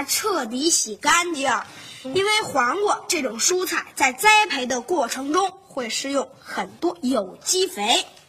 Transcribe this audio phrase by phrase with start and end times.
[0.00, 1.52] 它彻底洗干净，
[2.14, 7.82] 因为黄瓜这种蔬菜在栽培的过程中会施用很多有机肥。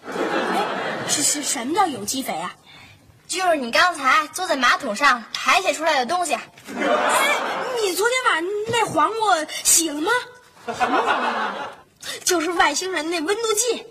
[0.05, 0.65] 哎，
[1.07, 2.53] 是是什么叫有机肥啊？
[3.25, 6.33] 就是你刚才坐在马桶上排泄出来的东西。
[6.33, 6.41] 哎，
[7.81, 10.11] 你昨天晚上那黄瓜洗了吗？
[10.77, 11.69] 什么黄瓜？
[12.25, 13.85] 就是外星人那温度计。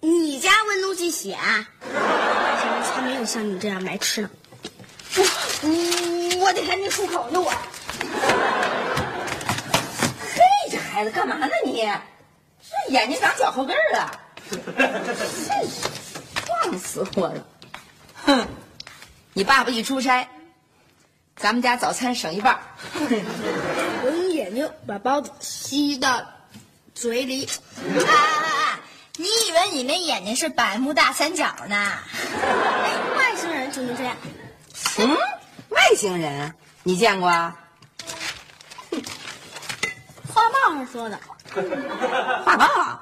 [0.00, 1.68] 你家温度计洗啊？
[1.82, 4.30] 才没有像你这样白痴呢。
[5.14, 5.22] 我
[6.42, 7.50] 我我得赶紧漱口呢，我。
[10.34, 11.88] 嘿，这孩子干嘛呢你？
[12.60, 14.20] 这眼睛长脚后跟儿了，
[14.50, 15.88] 真是
[16.46, 17.46] 晃死我了！
[18.24, 18.46] 哼，
[19.32, 20.28] 你爸爸一出差，
[21.36, 22.60] 咱们家早餐省一半儿。
[24.04, 26.22] 我用眼睛把包子吸到
[26.92, 27.48] 嘴里。
[28.04, 28.80] 啊啊啊！
[29.16, 31.76] 你以为你那眼睛是百慕大三角呢？
[31.76, 34.16] 哎，外星人就能这样。
[34.98, 35.16] 嗯，
[35.82, 36.54] 外星人
[36.84, 37.56] 你见过啊？
[40.32, 41.18] 画报上说的。
[42.46, 43.00] 画报？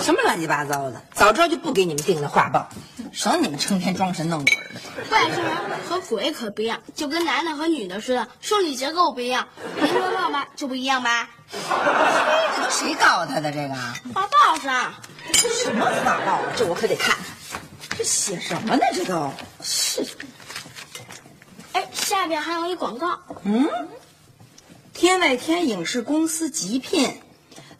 [0.00, 1.00] 什么乱七八糟的！
[1.14, 2.68] 早知道就不给你们订那画报，
[3.12, 4.80] 省你们成天装神弄鬼的。
[5.10, 5.54] 外星人
[5.88, 9.46] 和鬼可不一样，就跟男的和女的似的，生理结构不一样，
[9.80, 11.30] 您说爸爸就不一样吧？
[11.52, 13.52] 这都谁告诉他的？
[13.52, 13.74] 这个
[14.14, 14.92] 画报上。
[15.32, 16.52] 什么画报啊？
[16.56, 17.60] 这我可得看看，
[17.96, 18.82] 这写什么呢？
[18.92, 19.32] 这都
[19.62, 20.04] 是。
[22.08, 23.20] 哎，下边还有一广告。
[23.44, 23.68] 嗯，
[24.94, 27.20] 天外天影视公司急聘，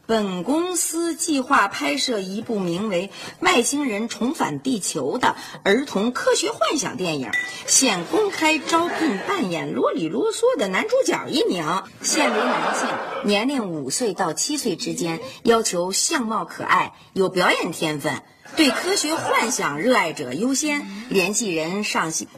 [0.07, 3.11] 本公司计划拍摄一部名为
[3.45, 5.35] 《外星人重返地球》的
[5.65, 7.31] 儿童科学幻想电影，
[7.67, 11.65] 现公开招聘扮演啰里啰嗦的男主角一名，
[12.03, 12.87] 现为男性，
[13.25, 18.23] 年龄五岁到七岁之间，要求相貌可爱，有表演天分，
[18.57, 20.87] 对科学幻想热爱者优先。
[21.09, 22.29] 联系人上西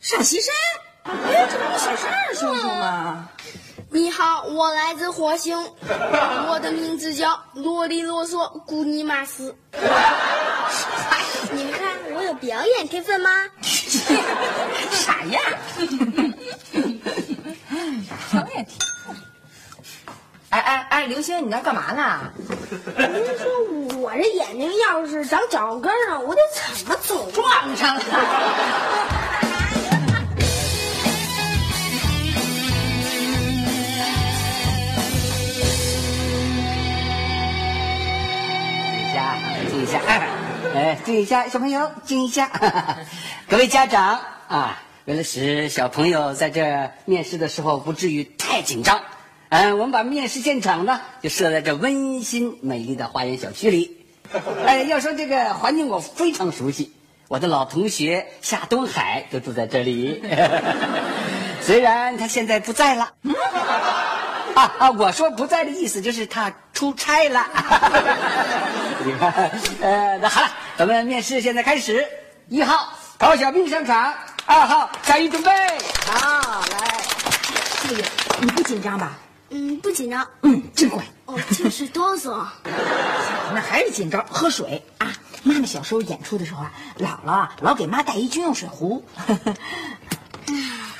[0.00, 0.54] 上西山。
[1.04, 3.28] 哎，这不是小山二叔叔吗？
[3.90, 5.56] 你好，我来自火星，
[6.48, 9.56] 我的名字叫啰里啰嗦古尼玛斯。
[11.50, 13.30] 你们看我有表演天分吗？
[14.90, 15.42] 傻样！
[18.30, 18.78] 表演天
[20.50, 22.20] 哎哎哎，刘星，你那干嘛呢？
[22.96, 23.08] 您
[23.38, 23.48] 说
[23.98, 27.30] 我这眼睛要是长脚跟儿啊，我得怎么走？
[27.30, 28.02] 撞上了。
[39.70, 40.00] 静一下，
[40.74, 42.50] 哎，静一下，小朋友，静一下。
[43.48, 49.00] 各位家长啊，为了使小朋友在这面试的时候不至于太紧张，
[49.48, 53.96] 嗯，我们把面试现场呢就设在这温馨美丽的花园小区里。
[54.66, 56.92] 哎，要说这个环境我非常熟悉，
[57.28, 60.22] 我的老同学夏东海就住在这里。
[61.62, 63.12] 虽然他现在不在了。
[64.58, 64.90] 啊啊！
[64.90, 67.46] 我说不在的意思就是他出差了。
[69.06, 69.32] 你看，
[69.80, 72.04] 呃，那好了，咱们面试现在开始。
[72.48, 74.12] 一号陶小兵上场，
[74.46, 75.50] 二号下雨准备。
[76.06, 77.00] 好，来，
[77.82, 78.02] 这个
[78.40, 79.12] 你不紧张吧？
[79.50, 80.26] 嗯，不紧张。
[80.42, 81.04] 嗯，真乖。
[81.26, 82.44] 哦，就是哆嗦。
[83.54, 84.26] 那还是紧张。
[84.28, 85.12] 喝水啊！
[85.44, 89.04] 妈妈小时候演出的时候啊，姥姥啊老给妈带一军用水壶。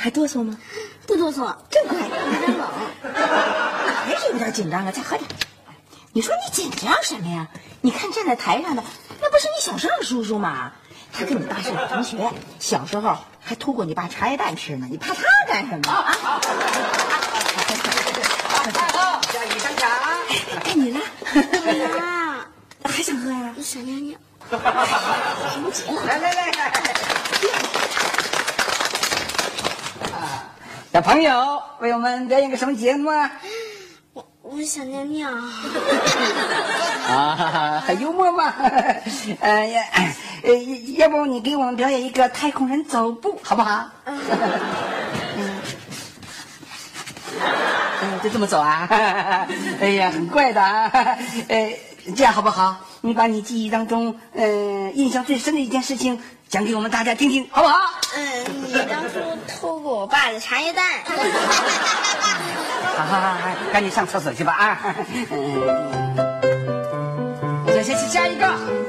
[0.00, 0.56] 还哆嗦吗？
[1.08, 1.98] 不哆嗦，真乖。
[1.98, 2.08] 有
[2.38, 2.68] 点冷。
[4.06, 4.92] 还是有点紧张啊！
[4.92, 5.28] 再喝点。
[6.12, 7.48] 你说你紧张什么呀？
[7.80, 8.84] 你看站在台上的，
[9.20, 10.70] 那不是你小盛叔叔吗？
[11.12, 14.86] 他跟你爸是老同学，小时候还偷过你爸茶叶蛋吃呢。
[14.88, 16.16] 你怕他干什么啊？
[18.92, 19.90] 好，下雨上场。
[20.64, 21.00] 该你了。
[22.84, 23.52] 妈，还想喝呀？
[23.60, 24.16] 想尿尿。
[24.48, 25.82] 着急。
[26.06, 26.72] 来来来来。
[30.90, 33.31] 小朋友，为我们表演个什么节目啊？
[34.14, 35.29] 我我想尿尿。
[37.06, 38.55] 啊，很幽默嘛。
[39.40, 39.82] 呃，要
[40.43, 40.55] 呃，
[40.96, 43.87] 要不你给我们表演一个太空人走步，好不好？
[44.06, 44.19] 嗯。
[48.00, 48.88] 嗯，就这么走啊？
[49.81, 50.90] 哎呀，很怪的啊。
[51.49, 51.76] 哎，
[52.17, 52.76] 这样好不好？
[53.00, 57.78] 你把你记忆当中，呃，印象最深的一件事情讲给我们大家听听，好不好？
[58.16, 60.84] 嗯，你当初偷过我爸的茶叶蛋。
[62.96, 63.38] 好好好，
[63.72, 64.96] 赶紧上厕所去吧啊！
[65.30, 66.16] 嗯，
[67.68, 68.88] 下下下一个。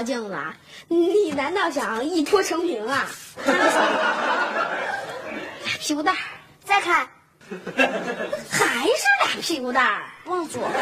[0.00, 0.36] 照镜子？
[0.88, 3.06] 你难道想一脱成名啊？
[3.44, 3.54] 俩
[5.78, 6.18] 屁股蛋儿，
[6.64, 7.06] 再看，
[8.50, 10.04] 还是俩屁股蛋儿。
[10.24, 10.72] 往左看，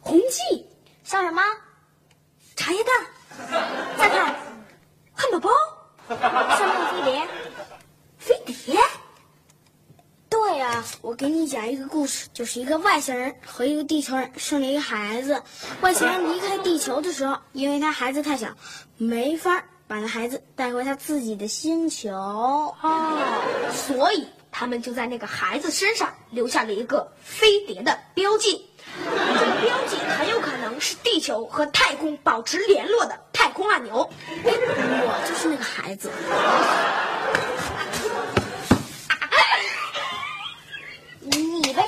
[0.00, 0.66] 红记
[1.04, 1.40] 像什么？
[2.56, 2.92] 茶叶蛋。
[3.96, 4.34] 再看，
[5.14, 5.50] 汉堡包。
[6.08, 6.18] 像
[6.68, 7.24] 没有飞碟？
[8.18, 8.76] 飞碟？
[10.34, 15.40] 对呀、我给你讲一个故事，就是一个外星人和一个地球人生了一个孩子。
[15.80, 18.48] 外星人离开地球的时候，因为他孩子太小，
[18.96, 22.12] 没法把那孩子带回他自己的星球。
[22.12, 23.42] 哦，
[23.72, 28.66] 所以他们就在那个孩子身上留下了一个飞碟的标记。
[28.96, 34.10] 这个标记很有可能是地球和太空保持联络的太空按钮。
[34.44, 36.10] 我就是那个孩子。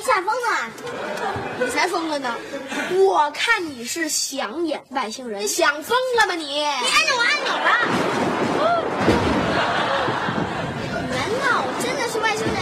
[0.07, 0.71] 吓疯了？
[1.59, 2.33] 你才疯了呢！
[2.95, 6.45] 我看你是想演外星人，想疯了吧你？
[6.45, 6.77] 你按
[7.07, 7.71] 着我按钮了？
[11.11, 12.55] 难道我真的是外星人？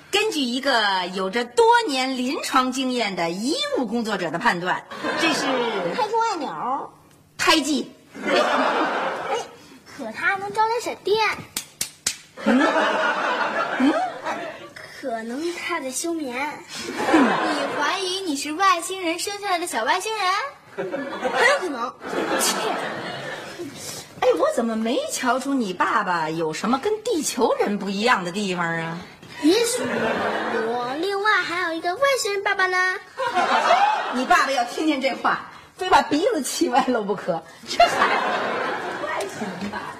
[0.10, 4.84] 根据一个有着多年临床经验的医务工作者的判断，
[5.20, 5.46] 这是
[5.94, 6.90] 开出按钮，
[7.38, 7.92] 胎记。
[8.26, 9.36] 哎，
[9.86, 11.18] 可它能招来闪电。
[12.44, 13.92] 嗯，
[15.00, 16.34] 可能他在休眠。
[16.76, 17.02] 你
[17.76, 20.24] 怀疑你是外星人生下来的小外星人？
[20.76, 21.92] 很有可能。
[22.40, 22.56] 切，
[24.20, 28.98] 哎，我怎么没瞧出你爸爸有什么跟地球人不一样的地方啊？
[29.42, 32.96] 也许我另外还有一个外星人爸爸呢。
[34.12, 35.49] 你爸爸要听见这话，
[35.80, 37.42] 非把鼻子气歪了不可。
[37.66, 39.96] 这孩子，外星人吧？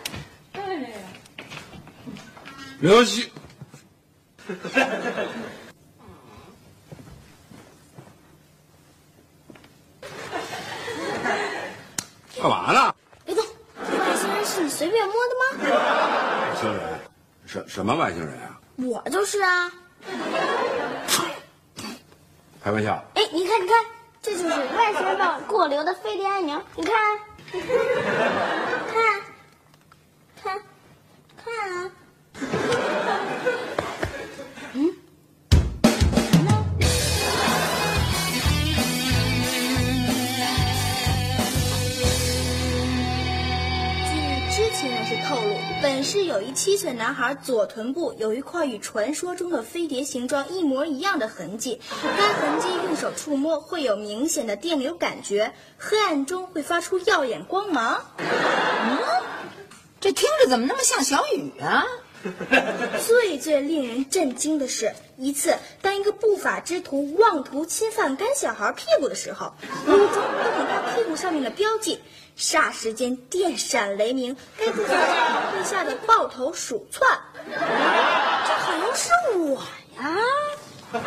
[2.80, 3.32] 刘希，
[12.42, 12.94] 干嘛呢？
[13.24, 15.74] 别动，外星人是你随便摸的吗？
[16.42, 17.00] 外星人？
[17.46, 18.60] 什什么外星人啊？
[18.76, 19.72] 我就是啊。
[22.62, 23.02] 开玩笑。
[23.14, 23.82] 哎，你看，你看，
[24.22, 25.16] 这就是外星人
[25.48, 26.60] 给我留的飞碟按钮。
[26.76, 26.94] 你看，
[46.40, 51.82] 有一七岁男孩左臀部有一块与传说中的飞碟形状一模一样的痕迹，
[52.16, 58.06] 该痕迹用手触摸会有明显的电流感觉，黑暗中会发出耀眼光芒。
[58.16, 58.98] 嗯
[60.00, 61.84] 这听着怎么那么像小雨啊？
[63.06, 69.52] 最最令人震惊的是，一次当一个不法之徒妄图侵犯该小孩屁股的时候，
[69.86, 72.00] 无意中动了他屁股上面的标记，
[72.36, 77.20] 霎时间电闪雷鸣，该不会被吓得抱头鼠窜。
[77.46, 79.62] 这好像是我
[79.96, 80.16] 呀！
[80.92, 80.98] 据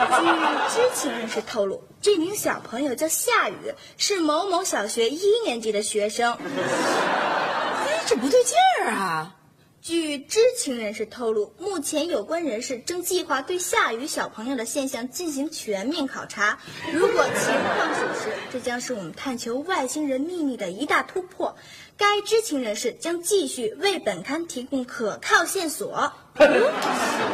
[0.73, 6.33] 知情人士透露，这名小朋友叫夏雨，是某某小学一年级的学生。
[6.33, 9.35] 哎，这不对劲儿啊！
[9.83, 16.57] 据知情人士透露，目前有关人士正计划对夏雨小朋友的现象进行全面考察。
[16.93, 21.57] 如果情况属实，这将是我们探求外星人秘密的一大突破。
[21.97, 26.13] 该知情人士将继续为本刊提供可靠线索。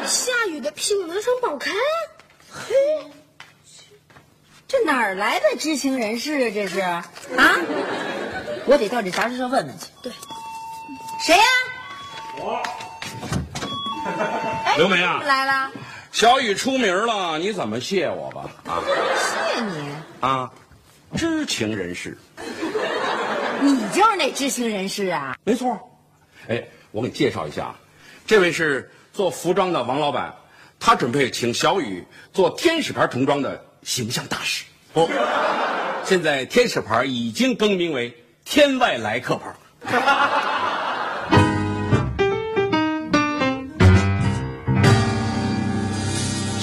[0.08, 1.76] 夏雨的屁股能上报刊？
[2.50, 2.74] 嘿，
[4.68, 6.52] 这哪儿来的知情人士啊？
[6.52, 7.08] 这是啊？
[8.66, 9.86] 我得到这杂志社问问去。
[10.02, 10.12] 对，
[11.24, 11.44] 谁呀、
[14.78, 15.72] 刘梅啊，来了，
[16.12, 18.50] 小雨出名了，你怎么谢我吧？
[18.66, 18.82] 啊
[19.18, 19.94] 谢你。
[20.22, 20.52] 啊，
[21.18, 22.18] 知情人士，
[23.62, 25.36] 你就是那知情人士啊？
[25.44, 25.78] 没错。
[26.48, 27.76] 哎，我给你介绍一下，
[28.26, 30.34] 这位是做服装的王老板，
[30.80, 34.64] 他准备请小雨做天使牌童装的形象大使。
[34.94, 35.10] 哦，
[36.06, 38.16] 现在天使牌已经更名为
[38.46, 39.54] 天外来客牌。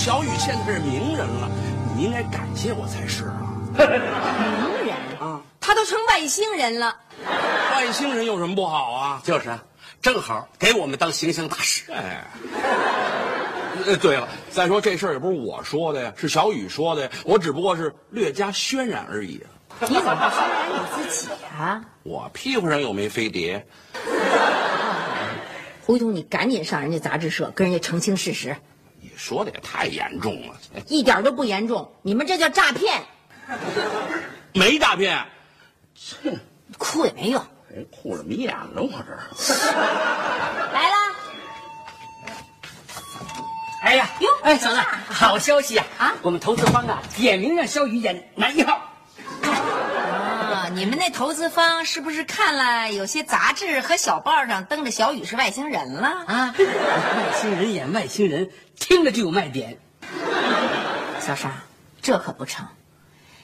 [0.06, 1.50] 小雨现在是名人了，
[1.96, 3.42] 你应该感谢我才是啊！
[3.76, 6.96] 名人啊，他都成外星人了。
[7.72, 9.20] 外星人有什么不好啊？
[9.24, 9.60] 就是啊，
[10.00, 11.90] 正好给我们当形象大使。
[11.90, 12.24] 哎，
[13.84, 19.50] 呃，对了，再说这事儿也不是我说的呀，是小雨说的呀，我只不过是略加渲染而已啊。
[19.88, 21.82] 你怎么不渲染你自己啊？
[22.04, 23.66] 我屁股上又没飞碟，
[25.84, 28.56] 回头你赶紧上人家杂志社跟人家澄清事实，
[29.08, 31.92] 你说的也太严重了，哎一点都不严重。
[32.02, 33.00] 你们这叫诈骗，
[34.52, 35.24] 没诈骗，
[36.24, 36.36] 哼
[36.76, 37.40] 哭也没用。
[37.70, 39.22] 哎，哭了迷眼了，我这儿。
[40.74, 40.96] 来了！
[43.82, 45.86] 哎呀，哟哎，嫂子，好消息啊！
[45.98, 48.80] 啊我们投资方啊，点名让肖宇演男一号。
[50.76, 56.08] 啊，你们那投资方是不是看了有些杂志和小报上登着小雨是外星人了？
[56.26, 59.78] 啊，外星人演外星人，听着就有卖点。
[61.18, 61.50] 小沙，
[62.02, 62.66] 这可不成。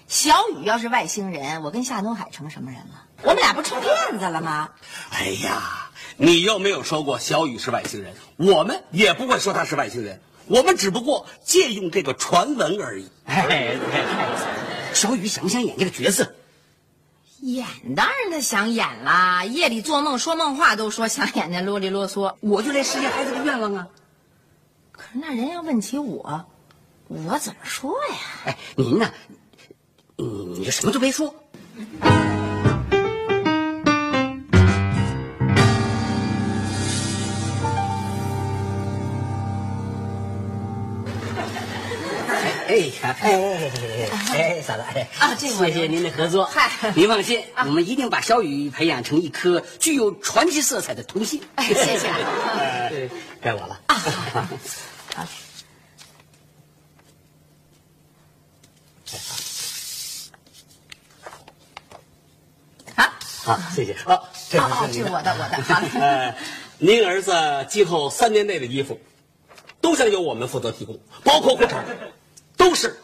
[0.09, 3.07] 小雨要是外星人，我跟夏东海成什么人了？
[3.23, 4.69] 我们俩不成骗子了吗？
[5.11, 13.09] 哎呀，你又没有说过小雨是外星人，我们也不会说他是外星人，我们只不过借用这个传闻而已。
[13.25, 13.79] 哎，
[14.93, 16.35] 小雨想不想演这个角色？
[17.43, 22.37] 演当然他想演啦，夜里做梦说梦话都说想演那啰里啰嗦。
[22.39, 23.89] 我就来实现孩子的愿望啊！
[24.93, 26.45] 可是那人要问起我，
[27.09, 28.17] 我怎么说呀？
[28.45, 29.11] 哎，您呢？
[30.17, 31.35] 你你就什么都别说。
[42.73, 43.13] 哎，哎
[44.33, 46.47] 哎，嫂子，哎啊这我谢谢您的合作。
[46.47, 51.43] 嗨您放心，我们一定把小雨培养成一颗具有传奇色彩的童星。
[51.57, 53.11] 哎谢谢哎
[53.43, 53.79] 该我了。
[53.89, 53.95] 啊，
[63.45, 63.95] 好，谢谢。
[64.03, 65.63] 好，这哦哦，这是我的，我的。
[65.63, 66.35] 好呃，
[66.79, 68.99] 您儿子今后三年内的衣服，
[69.83, 71.83] 都将由我们负责提供，包括裤衩，
[72.63, 72.97] 都是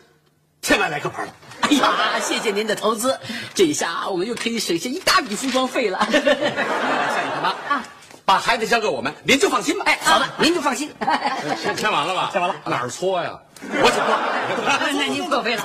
[0.62, 1.32] 千万来个牌的。
[1.62, 3.18] 哎呀，谢谢您的投资，
[3.54, 5.98] 这一下我们又可以省下一大笔服装费了。
[6.10, 7.84] 像你干嘛啊？
[8.24, 9.84] 把孩子交给我们，您就放心吧。
[9.86, 10.94] 哎，嫂子，您就放心。
[11.60, 12.30] 签签完了吧？
[12.32, 13.36] 签完了哪儿搓呀？
[13.60, 14.16] 我请过，
[14.94, 15.62] 那您破费了。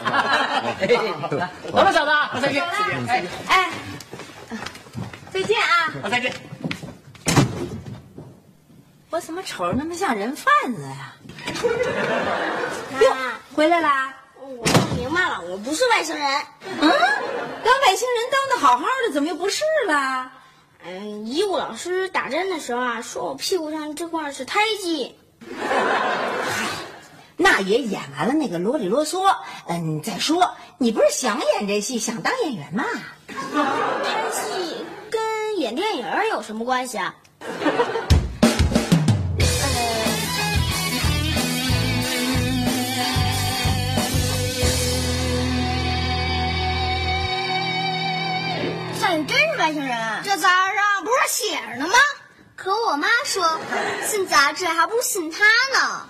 [1.72, 2.64] 走了，嫂子，我再见。
[3.08, 3.70] 哎，哎，
[5.32, 6.10] 再见啊！
[6.10, 6.34] 再见。
[9.12, 11.14] 我怎么瞅着那么像人贩子呀？
[12.92, 14.14] 妈，回来啦？
[14.40, 16.28] 我弄明白了，我不是外星人。
[16.62, 20.32] 嗯，当外星人当的好好的，怎么又不是了？
[20.86, 25.16] 嗯，医务老师打针的时候啊，说我屁股上这块是胎记。
[27.38, 29.36] 那也演完了那个啰里啰嗦。
[29.68, 32.84] 嗯，再说你不是想演这戏，想当演员吗？
[33.28, 37.14] 拍戏跟演电影有什么关系啊？
[54.54, 55.40] 志还不信他
[55.78, 56.08] 呢。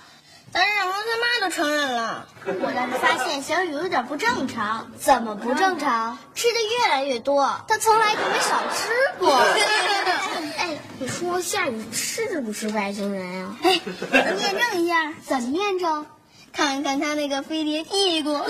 [0.52, 2.28] 但是小红他妈都承认了。
[2.46, 4.88] 我倒是发现小雨有点不正常。
[5.00, 6.16] 怎么不正常？
[6.34, 9.34] 吃的越来越多，他从来就没少吃过。
[10.56, 13.80] 哎，你说夏雨是不是外星人呀、哎，
[14.12, 16.06] 验证一下，怎么验证？
[16.52, 18.40] 看看他那个飞碟屁股。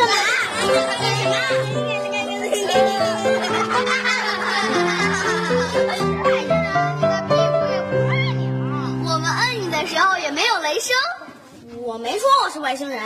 [0.00, 0.14] 干嘛？
[9.04, 10.96] 我们摁你的时候也没有雷声。
[11.82, 13.02] 我没说我是外星人，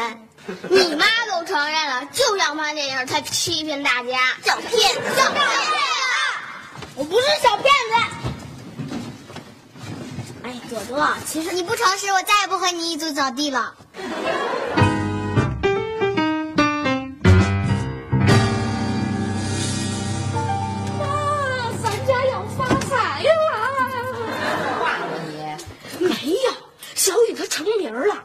[0.69, 4.77] 你妈都承认了，就想看电影才欺骗大家，小骗子，
[5.17, 5.51] 小骗子！
[6.95, 7.95] 我不是小骗子。
[10.45, 13.75] 哎，朵朵，其实你不诚实，我再也不和你一组扫地了。
[27.55, 28.25] 成名了，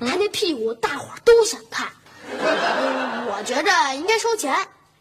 [0.00, 1.86] 他那屁股大伙都想看。
[2.28, 4.52] 嗯我觉着应该收钱，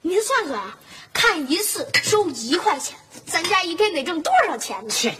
[0.03, 0.77] 您算算啊，
[1.11, 4.89] 看一次收一块钱，咱家一天得挣多少钱呢？
[4.91, 5.11] 去，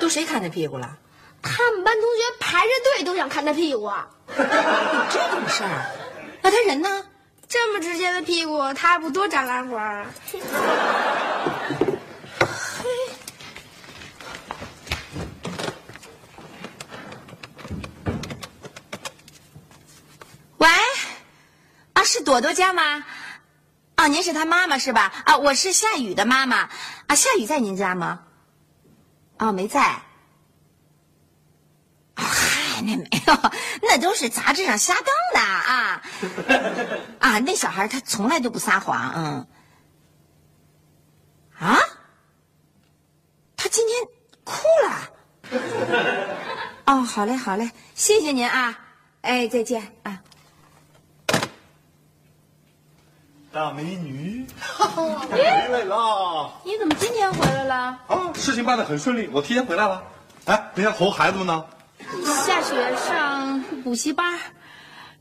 [0.00, 0.96] 都谁看他屁股了？
[1.42, 4.08] 他们班同学排着队都想看他屁股啊！
[4.38, 4.44] 有
[5.12, 5.90] 这种事儿？
[6.40, 7.04] 那他人呢？
[7.46, 10.06] 这么直接的屁股，他还不多展览会儿？
[20.58, 20.68] 喂，
[21.94, 23.04] 啊，是朵朵家吗？
[23.94, 25.12] 啊，您是她妈妈是吧？
[25.26, 26.68] 啊，我是夏雨的妈妈。
[27.06, 28.24] 啊，夏雨在您家吗？
[29.36, 30.02] 啊，没在。
[32.16, 33.50] 嗨，那没有，
[33.88, 36.02] 那都是杂志上瞎登的啊。
[37.20, 39.46] 啊， 那小孩他从来都不撒谎，嗯。
[41.60, 41.78] 啊？
[43.56, 43.96] 他今天
[44.42, 46.36] 哭了。
[46.86, 48.76] 哦，好嘞，好嘞，谢谢您啊。
[49.20, 50.20] 哎，再见啊。
[53.52, 54.46] 大美女，
[55.28, 56.50] 回来啦！
[56.62, 57.74] 你怎么今天回来了？
[58.06, 60.00] 啊，事情办得很顺利，我提前回来了。
[60.44, 61.64] 哎，那些猴孩子们呢？
[62.46, 64.38] 下雪上补习班，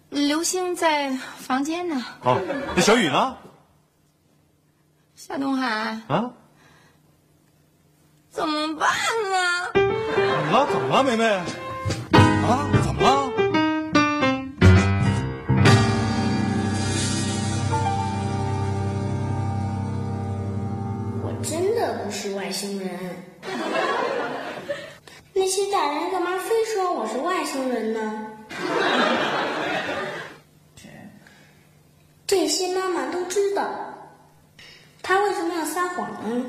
[0.10, 2.06] 刘星在房间呢。
[2.24, 2.38] 啊，
[2.76, 3.36] 那小雨呢？
[5.16, 6.30] 夏东海，啊，
[8.30, 8.90] 怎么办
[9.32, 9.72] 呢？
[9.74, 10.68] 怎么了？
[10.72, 11.26] 怎么了，梅梅？
[11.26, 13.29] 啊，怎么了？
[22.20, 22.90] 是外星人。
[25.34, 28.26] 那些大人干嘛非说我是外星人呢？
[32.28, 33.70] 这些妈妈都知道，
[35.02, 36.46] 他为什么要撒谎呢？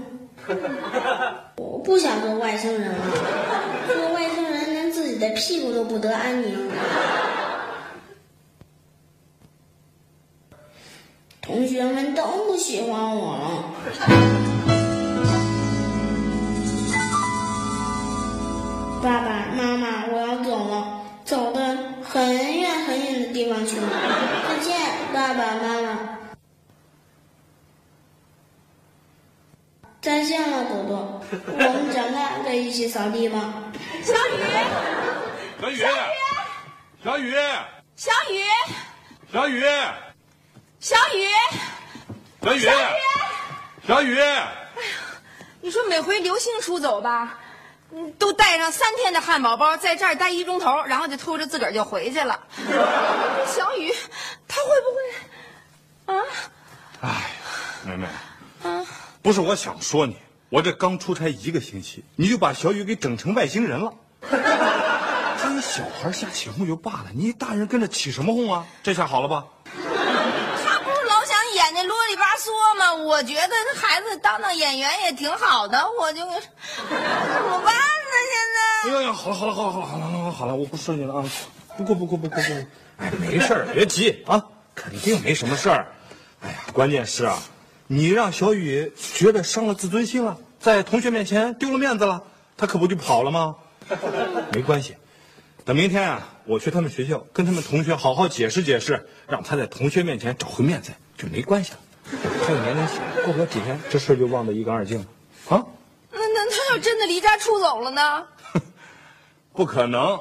[1.56, 2.98] 我不想做外星人了，
[3.87, 6.68] 做外星人连自己的屁股都不得安宁。
[11.40, 14.49] 同学们都不喜欢我了。
[19.02, 21.60] 爸爸妈妈，我要走了，走的
[22.04, 23.88] 很远很远的地方去了。
[24.46, 24.78] 再见，
[25.14, 26.18] 爸爸妈妈。
[30.02, 31.22] 再见了，朵朵。
[31.46, 33.72] 我们长大再一起扫地吗。
[34.02, 34.42] 小雨，
[35.62, 35.82] 小雨，
[37.02, 37.34] 小雨，
[37.96, 38.44] 小雨，
[39.30, 39.64] 小雨，
[40.78, 41.26] 小雨，
[42.42, 42.68] 小雨
[43.86, 44.20] 小雨，
[45.62, 47.49] 你说每回刘星出走吧，嗯
[48.18, 52.40] 都带上三天的汉堡包，在这儿待一钟头，然后就偷着自个儿就回去了。
[53.46, 53.92] 小雨，
[54.46, 56.24] 他会不会啊？
[57.03, 57.31] 哎，
[57.85, 58.07] 梅梅，
[59.22, 60.16] 不是我想说你，
[60.48, 63.92] 我这刚出差一个星期，你就把小雨给整成外星人了。
[65.42, 68.66] 他一小孩瞎起哄就罢了，你大人跟着起什么哄啊？
[68.83, 69.44] 这下好了吧？
[69.74, 72.37] 他不是老想演那啰里吧
[72.94, 77.81] 我觉得这孩子当当演员也挺好的，我就怎么办呢？
[78.31, 81.24] 现在哎呀呀，好了好了好了好了好了好了好了，我不说你了啊！
[81.76, 82.66] 不哭不哭不哭不哭，
[82.98, 85.92] 哎，没事儿，别急啊，肯定没什么事儿。
[86.40, 87.38] 哎呀，关键是啊，
[87.87, 92.22] 你让小雨觉得伤了自尊心了，在同学面前丢了面子了，
[92.57, 93.57] 他可不就跑了吗？
[94.53, 94.96] 没关系，
[95.64, 101.79] 等明天啊，我去他们学校跟他们同学好好解释解释，让他在同学面前找回面子，就没关系了。
[102.46, 105.07] 还有年龄小，过不了几天这事儿就忘得一干二净了
[105.48, 105.64] 啊。
[106.11, 108.26] 那那他要真的离家出走了呢？
[109.55, 110.20] 不可能，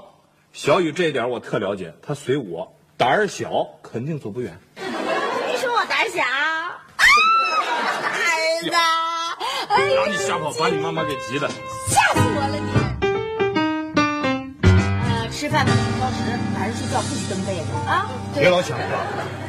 [0.54, 4.60] 小雨这一点我特了解，他随我，胆儿小，肯定走不远。
[4.76, 6.22] 你说我胆小？
[8.12, 8.70] 儿子，
[9.70, 11.48] 哎呀，让你吓跑，把你妈妈给急的。
[11.88, 12.69] 吓死我了你！
[12.69, 12.69] 呃，
[15.40, 16.18] 吃饭不许挑食，
[16.54, 18.10] 晚上睡觉不许蹬被子啊！
[18.36, 18.86] 别老想着，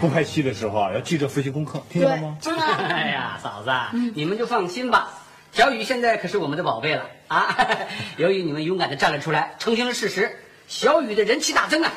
[0.00, 2.38] 不拍戏的时候啊，要记着复习功课，听见了吗？
[2.88, 3.70] 哎呀，嫂子，
[4.14, 5.09] 你们就放心吧。
[5.50, 7.57] 小雨现在可是我们的宝贝了啊！
[8.18, 11.90] 由于你们勇敢的站了出来，澄清了事实，小雨的人气大增啊！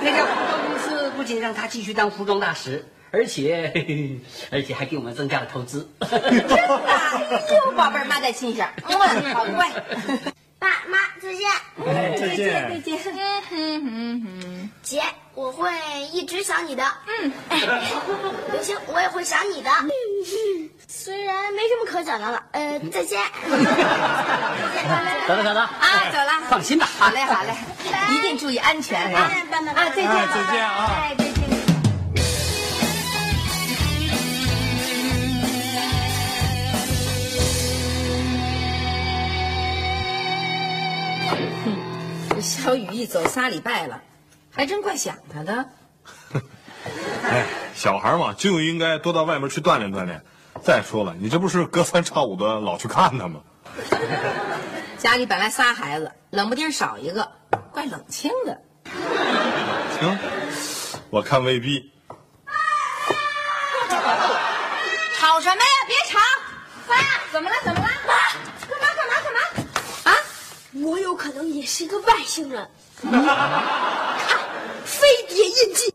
[0.00, 4.20] 那家服装公司不仅让他继续当服装大使，而且嘿嘿
[4.50, 5.90] 而且还给我们增加了投资。
[6.00, 9.70] 真的，呦，宝贝儿，妈在心上，嗯，好乖。
[10.66, 11.48] 爸妈再见。
[11.86, 12.68] 哎，再见。
[12.68, 12.92] 再见。
[14.82, 15.00] 姐，
[15.34, 15.70] 我会
[16.12, 16.82] 一直想你的。
[17.06, 17.32] 嗯，
[18.52, 19.70] 刘星，我也会想你的。
[20.88, 23.20] 虽然没什么可讲的了，呃，再见。
[25.28, 26.88] 走了走了啊，走了，放心吧。
[26.98, 27.54] 好嘞，好嘞，
[28.16, 29.30] 一定注意安全啊！
[29.50, 31.35] 拜拜啊，再见，哎再见啊哎，再见。
[41.26, 44.00] 哼，这小雨一走仨礼拜了，
[44.50, 45.68] 还真怪想他的。
[47.24, 50.22] 哎，小孩嘛，就应该多到外面去锻炼锻炼。
[50.62, 53.40] 再说了，你这不是隔三差五的老去看他吗？
[54.98, 57.30] 家里本来仨孩子，冷不丁少一个，
[57.72, 58.60] 怪冷清的。
[60.00, 60.18] 行，
[61.10, 61.92] 我看未必。
[65.18, 65.84] 吵什么呀？
[65.86, 66.18] 别吵！
[66.86, 66.94] 爸，
[67.32, 67.56] 怎么了？
[67.64, 67.85] 怎么了？
[70.86, 72.70] 我有可能也是一个外星人。
[73.02, 73.10] 看，
[74.84, 75.92] 飞碟印记。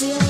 [0.00, 0.29] Yeah.